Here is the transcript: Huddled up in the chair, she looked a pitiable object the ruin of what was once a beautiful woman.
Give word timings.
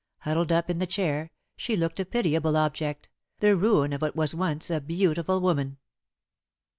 Huddled 0.21 0.51
up 0.51 0.67
in 0.67 0.79
the 0.79 0.87
chair, 0.87 1.29
she 1.55 1.75
looked 1.75 1.99
a 1.99 2.05
pitiable 2.05 2.57
object 2.57 3.07
the 3.39 3.55
ruin 3.55 3.93
of 3.93 4.01
what 4.01 4.15
was 4.15 4.33
once 4.33 4.71
a 4.71 4.81
beautiful 4.81 5.39
woman. 5.39 5.77